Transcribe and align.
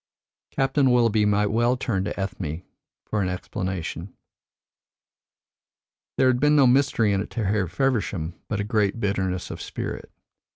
Captain 0.49 0.89
Willoughby 0.89 1.25
might 1.27 1.51
well 1.51 1.77
turn 1.77 2.03
to 2.05 2.19
Ethne 2.19 2.63
for 3.05 3.21
an 3.21 3.29
explanation. 3.29 4.11
There 6.17 6.25
had 6.25 6.39
been 6.39 6.55
no 6.55 6.65
mystery 6.65 7.13
in 7.13 7.21
it 7.21 7.29
to 7.29 7.45
Harry 7.45 7.67
Feversham, 7.69 8.33
but 8.47 8.59
a 8.59 8.63
great 8.63 8.99
bitterness 8.99 9.51
of 9.51 9.61
spirit. 9.61 10.11